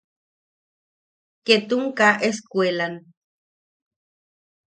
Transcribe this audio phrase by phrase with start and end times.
[1.45, 2.93] Ketun kaa escuelan.